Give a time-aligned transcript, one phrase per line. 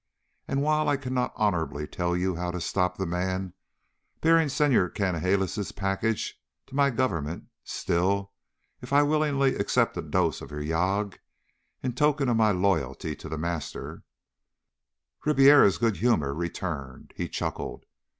[0.47, 3.53] And while I cannot honorably tell you how to stop the man
[4.19, 8.31] bearing Senhor Canalejas' package to my government, still...
[8.81, 11.19] If I willingly accepted a dose of yagué
[11.83, 14.01] in token of my loyalty to The Master...."
[15.23, 17.13] Ribiera's good humor returned.
[17.15, 17.85] He chuckled.